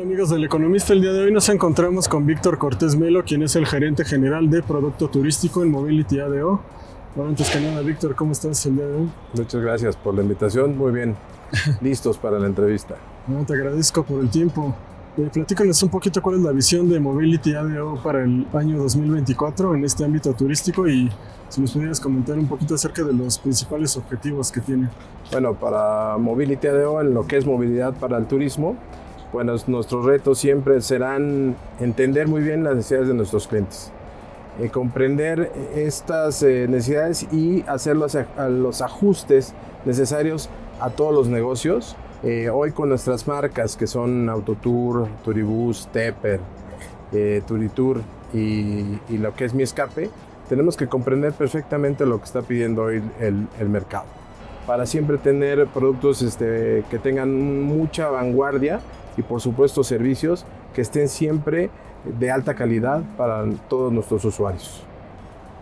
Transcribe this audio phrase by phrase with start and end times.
[0.00, 3.42] Hola amigos del Economista, el día de hoy nos encontramos con Víctor Cortés Melo, quien
[3.42, 6.58] es el gerente general de Producto Turístico en Mobility ADO.
[7.14, 9.10] Bueno, antes que nada, Víctor, ¿cómo estás el día de hoy?
[9.34, 11.16] Muchas gracias por la invitación, muy bien,
[11.82, 12.94] listos para la entrevista.
[13.26, 14.74] Bueno, te agradezco por el tiempo.
[15.18, 19.74] Eh, platícanos un poquito cuál es la visión de Mobility ADO para el año 2024
[19.74, 21.10] en este ámbito turístico y
[21.50, 24.88] si nos pudieras comentar un poquito acerca de los principales objetivos que tiene.
[25.30, 28.78] Bueno, para Mobility ADO, en lo que es movilidad para el turismo,
[29.32, 33.92] bueno, nuestros retos siempre serán entender muy bien las necesidades de nuestros clientes,
[34.60, 38.16] eh, comprender estas eh, necesidades y hacer los,
[38.48, 39.54] los, ajustes
[39.84, 40.48] necesarios
[40.80, 41.96] a todos los negocios.
[42.22, 46.40] Eh, hoy con nuestras marcas que son Autotour, Turibus, Tepper,
[47.46, 48.02] Turitour
[48.34, 50.10] y, y, lo que es Mi Escape,
[50.48, 54.04] tenemos que comprender perfectamente lo que está pidiendo hoy el, el mercado
[54.66, 58.80] para siempre tener productos este, que tengan mucha vanguardia
[59.16, 60.44] y por supuesto servicios
[60.74, 61.70] que estén siempre
[62.04, 64.84] de alta calidad para todos nuestros usuarios.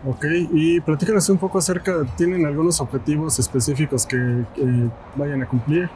[0.05, 4.45] Ok, y platícanos un poco acerca, ¿tienen algunos objetivos específicos que,
[5.15, 5.89] vayan a cumplir?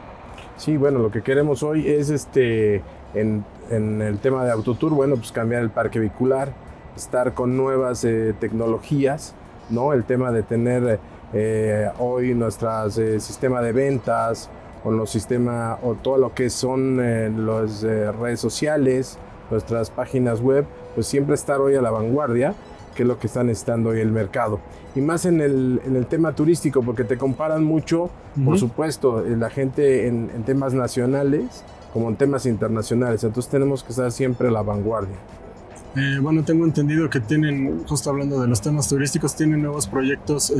[0.58, 2.82] Sí, bueno, lo que queremos hoy es este,
[3.14, 6.52] en, en, el tema de Autotour, bueno, pues cambiar el parque vehicular,
[6.94, 9.34] estar con nuevas eh, tecnologías,
[9.70, 9.94] ¿no?
[9.94, 11.00] El tema de tener
[11.32, 14.50] eh, hoy nuestro eh, sistema de ventas,
[14.84, 19.18] con los sistemas o todo lo que son eh, las eh, redes sociales,
[19.50, 22.54] nuestras páginas web, pues siempre estar hoy a la vanguardia,
[22.94, 24.60] que es lo que está necesitando hoy el mercado.
[24.94, 28.10] Y más en el, en el tema turístico, porque te comparan mucho,
[28.44, 33.24] por supuesto, eh, la gente en, en, temas nacionales como en temas internacionales.
[33.24, 35.16] Entonces tenemos que estar siempre a la vanguardia.
[36.20, 40.52] bueno, tengo entendido que tienen, justo hablando de los temas turísticos, tienen nuevos proyectos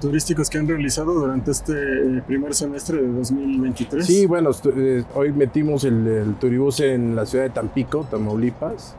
[0.00, 4.06] turísticos que han realizado durante este eh, primer semestre de 2023?
[4.06, 8.96] Sí, bueno, eh, hoy metimos el, el turibús en la ciudad de Tampico, Tamaulipas.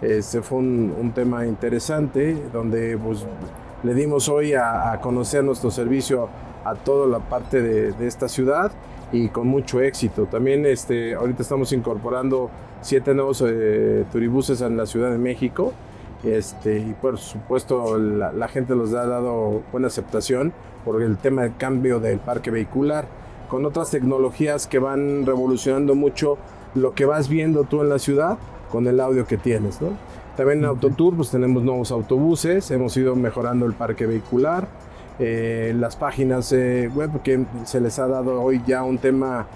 [0.00, 3.24] Este fue un, tema interesante donde pues,
[3.82, 6.28] le dimos hoy a, conocer nuestro servicio
[6.64, 8.70] a toda la parte de, esta ciudad
[9.10, 10.26] y con mucho éxito.
[10.26, 12.50] También este, ahorita estamos incorporando
[12.80, 15.72] siete nuevos eh, turibuses en la Ciudad de México
[16.24, 20.52] este, y por supuesto la, gente nos ha dado buena aceptación
[20.84, 23.06] por el tema del cambio del parque vehicular,
[23.48, 26.38] con otras tecnologías que van revolucionando mucho
[26.74, 28.38] lo que vas viendo tú en la ciudad
[28.70, 29.80] con el audio que tienes.
[29.80, 29.90] ¿no?
[30.36, 34.68] También en Autotour pues tenemos nuevos autobuses, hemos ido mejorando el parque vehicular,
[35.18, 39.48] eh, las páginas eh, web que se les ha dado hoy ya un tema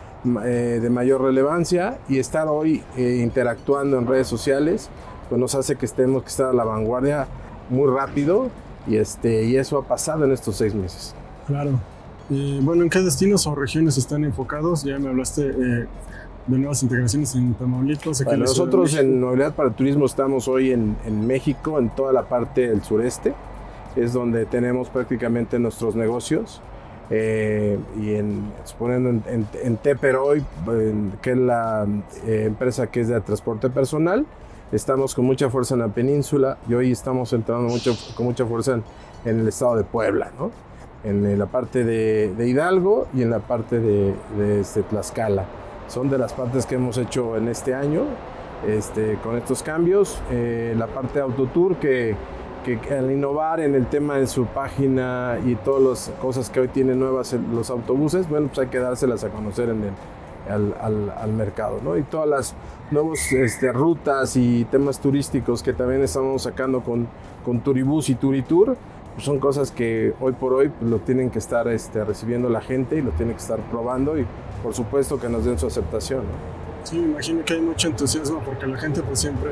[0.44, 4.90] eh, de mayor relevancia y estar hoy interactuando en redes sociales
[5.28, 7.26] pues nos hace que estemos que estar a la vanguardia
[7.70, 8.50] muy rápido
[8.86, 11.14] y, este, y eso ha pasado en estos seis meses.
[11.46, 11.80] Claro.
[12.28, 14.84] bueno, ¿en qué destinos o regiones están enfocados?
[14.84, 15.86] Ya me hablaste eh,
[16.46, 18.24] de nuevas integraciones en Tamaulipas.
[18.36, 22.68] nosotros en Movilidad para el Turismo estamos hoy en, en, México, en toda la parte
[22.68, 23.34] del sureste.
[23.96, 26.60] Es donde tenemos prácticamente nuestros negocios.
[27.14, 29.78] Eh, y en, suponiendo en, en,
[30.16, 30.42] hoy,
[31.20, 31.86] que es la
[32.26, 34.24] eh, empresa que es de transporte personal,
[34.72, 38.80] Estamos con mucha fuerza en la península y hoy estamos entrando mucho, con mucha fuerza
[39.26, 40.50] en, el estado de Puebla, ¿no?
[41.04, 44.14] en la parte de, Hidalgo y en la parte de,
[44.58, 45.44] este, Tlaxcala.
[45.88, 48.04] Son de las partes que hemos hecho en este año
[48.66, 50.18] este, con estos cambios.
[50.30, 52.16] Eh, la parte de Autotour que,
[52.64, 56.68] que, al innovar en el tema de su página y todas las cosas que hoy
[56.68, 59.92] tienen nuevas los autobuses, bueno, pues hay que dárselas a conocer en el,
[60.48, 61.80] al, mercado.
[61.82, 61.96] ¿no?
[61.96, 62.54] Y todas las
[62.90, 67.08] nuevas este, rutas y temas turísticos que también estamos sacando con,
[67.44, 68.76] con Turibus y Turitour,
[69.14, 72.60] pues son cosas que hoy por hoy pues, lo tienen que estar este, recibiendo la
[72.60, 74.26] gente y lo tienen que estar probando y
[74.62, 76.22] por supuesto que nos den su aceptación.
[76.84, 79.50] Sí, me imagino que hay mucho entusiasmo porque la gente pues siempre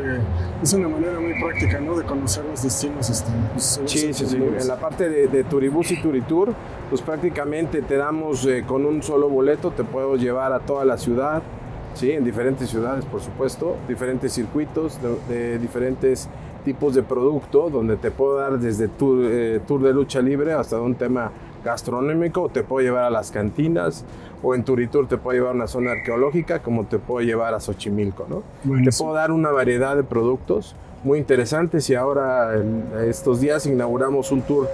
[0.62, 1.96] es una manera muy práctica, ¿no?
[1.96, 3.08] De conocer los destinos.
[3.08, 4.36] Este, pues, sí, sí, sí.
[4.36, 6.52] En la parte de, de Turibus y Turitour,
[6.88, 10.98] pues prácticamente te damos eh, con un solo boleto, te puedo llevar a toda la
[10.98, 11.42] ciudad,
[11.94, 12.10] ¿sí?
[12.10, 14.98] En diferentes ciudades, por supuesto, diferentes circuitos,
[15.28, 16.28] de, diferentes
[16.64, 20.80] tipos de producto, donde te puedo dar desde tour, eh, tour de lucha libre hasta
[20.80, 21.30] un tema
[21.64, 24.04] gastronómico, te puedo llevar a las cantinas,
[24.42, 27.60] o en Turitur te puedo llevar a una zona arqueológica, como te puedo llevar a
[27.60, 28.42] Xochimilco, ¿no?
[28.82, 30.74] Te puedo dar una variedad de productos
[31.04, 34.68] muy interesantes y ahora en estos días inauguramos un tour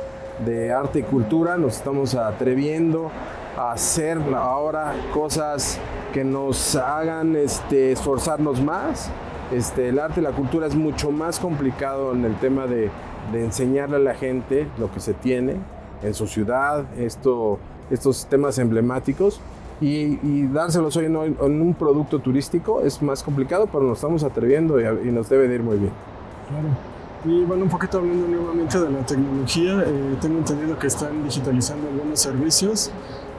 [0.44, 3.11] de arte y cultura, nos estamos atreviendo
[3.56, 5.79] a hacer ahora cosas
[6.12, 9.11] que nos hagan este, esforzarnos más.
[9.53, 12.91] Este, el arte y la cultura es mucho más complicado en el tema de,
[13.32, 15.56] de enseñarle a la gente lo que se tiene
[16.02, 17.58] en su ciudad, esto,
[17.90, 19.40] estos temas emblemáticos
[19.81, 24.81] Y, dárselos hoy en, en, un producto turístico es más complicado, pero nos estamos atreviendo
[24.81, 25.93] y, y nos debe de ir muy bien.
[26.48, 26.96] Claro.
[27.26, 31.88] Y bueno, un poquito hablando nuevamente de la tecnología, eh, tengo entendido que están digitalizando
[31.88, 32.93] algunos servicios.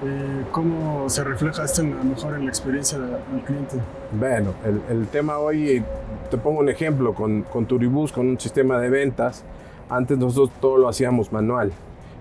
[0.04, 3.77] Eh, ¿Cómo se refleja esto en la mejor en la experiencia del, cliente?
[4.12, 5.83] Bueno, el, el, tema hoy,
[6.30, 9.44] te pongo un ejemplo, con, con Turibus, con un sistema de ventas,
[9.89, 11.71] antes nosotros todo lo hacíamos manual.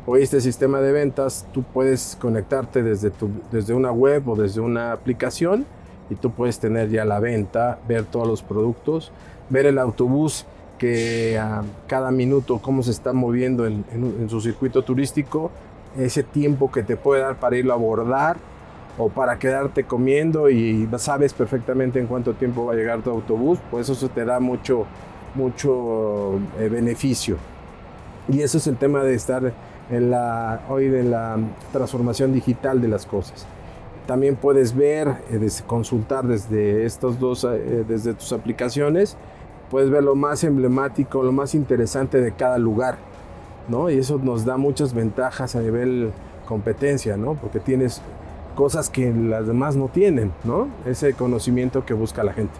[0.08, 4.60] Hoy este sistema de ventas, tú puedes conectarte desde, tu, desde una web o desde
[4.60, 5.66] una aplicación
[6.08, 9.10] y tú puedes tener ya la venta, ver todos los productos,
[9.50, 10.46] ver el autobús
[10.78, 13.84] que a cada minuto cómo se está moviendo en,
[14.28, 15.50] su circuito turístico,
[15.98, 18.36] ese tiempo que te puede dar para irlo a abordar
[18.98, 23.58] o para quedarte comiendo y sabes perfectamente en cuánto tiempo va a llegar tu autobús,
[23.72, 24.86] pues eso te da mucho,
[25.34, 27.38] mucho eh, beneficio.
[28.28, 29.52] Y eso es el tema de estar
[29.90, 31.38] en la, hoy de la
[31.72, 33.46] transformación digital de las cosas.
[34.06, 36.86] También puedes ver, eh, consultar desde
[37.18, 39.16] dos, eh, desde tus aplicaciones,
[39.70, 42.98] puedes ver lo más emblemático, lo más interesante de cada lugar,
[43.68, 43.90] ¿no?
[43.90, 46.12] Y eso nos da muchas ventajas a nivel
[46.46, 47.34] competencia, ¿no?
[47.34, 48.00] Porque tienes
[48.54, 50.68] cosas que las demás no tienen, ¿no?
[50.86, 52.54] Ese conocimiento que busca la gente.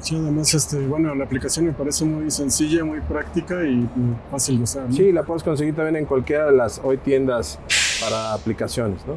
[0.00, 3.88] Sí, además, este, bueno, la aplicación me parece muy sencilla, muy práctica y
[4.30, 4.92] fácil de usar.
[4.92, 7.58] Sí, la puedes conseguir también en cualquiera de las hoy tiendas
[8.00, 9.16] para aplicaciones, ¿no?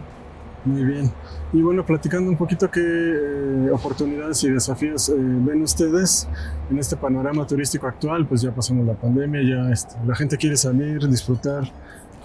[0.66, 1.12] Muy bien.
[1.52, 6.28] Y bueno, platicando un poquito qué eh, oportunidades y desafíos eh, ven ustedes
[6.72, 10.56] en este panorama turístico actual, pues ya pasamos la pandemia, ya este, la gente quiere
[10.56, 11.70] salir, disfrutar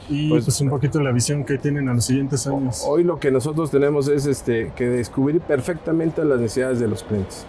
[0.08, 2.84] y pues, pues, un poquito la visión que tienen a los siguientes años.
[2.86, 7.44] Hoy lo que nosotros tenemos es este, que descubrir perfectamente las necesidades de los clientes,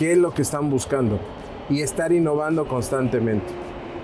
[0.00, 1.18] qué es lo que están buscando
[1.68, 3.44] y estar innovando constantemente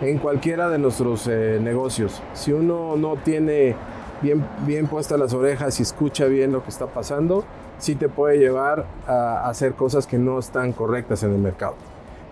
[0.03, 2.23] en cualquiera de nuestros eh, negocios.
[2.35, 3.75] Si uno no tiene
[4.21, 7.45] bien, bien puestas las orejas y escucha bien lo que está pasando,
[7.79, 11.77] sí te puede llevar a hacer cosas que no están correctas en el mercado.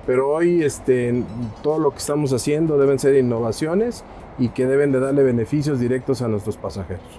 [0.04, 1.24] Pero hoy este,
[1.62, 4.04] todo lo que estamos haciendo deben ser innovaciones
[4.38, 7.18] y que deben de darle beneficios directos a nuestros pasajeros.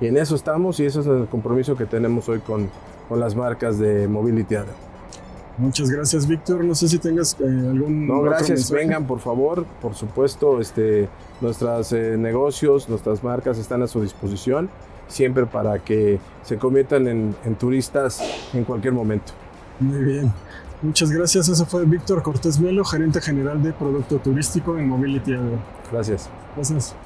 [0.00, 2.70] Y en eso estamos y eso es el compromiso que tenemos hoy con,
[3.10, 4.56] con las marcas de Mobility
[5.58, 6.64] Muchas gracias, Víctor.
[6.64, 8.06] No sé si tengas eh, algún.
[8.06, 8.70] No, gracias.
[8.70, 9.64] Vengan, por favor.
[9.80, 11.08] Por supuesto, este,
[11.40, 14.70] nuestros eh, negocios, nuestras marcas están a su disposición,
[15.08, 18.20] siempre para que se conviertan en, en turistas
[18.54, 19.32] en cualquier momento.
[19.78, 20.32] Muy bien.
[20.82, 21.48] Muchas gracias.
[21.48, 25.34] Ese fue Víctor Cortés Melo, gerente general de Producto Turístico en Mobility
[25.92, 26.28] Gracias.
[26.56, 26.96] Gracias.